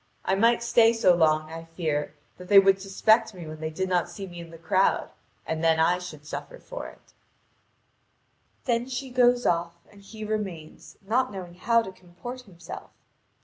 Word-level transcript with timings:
I 0.25 0.33
might 0.33 0.63
stay 0.63 0.93
so 0.93 1.13
long, 1.15 1.51
I 1.51 1.65
fear, 1.77 2.15
that 2.37 2.47
they 2.47 2.57
would 2.57 2.81
suspect 2.81 3.35
me 3.35 3.45
when 3.45 3.59
they 3.59 3.69
did 3.69 3.87
not 3.87 4.09
see 4.09 4.25
me 4.25 4.39
in 4.39 4.49
the 4.49 4.57
crowd, 4.57 5.11
and 5.45 5.63
then 5.63 5.79
I 5.79 5.99
should 5.99 6.25
suffer 6.25 6.57
for 6.57 6.87
it." 6.87 7.13
(Vv. 8.65 8.81
1339 8.81 8.81
1506.) 8.81 8.81
Then 8.81 8.89
she 8.89 9.09
goes 9.21 9.45
off, 9.45 9.73
and 9.91 10.01
he 10.01 10.25
remains, 10.25 10.97
not 11.03 11.31
knowing 11.31 11.53
how 11.53 11.83
to 11.83 11.91
comport 11.91 12.41
himself. 12.41 12.89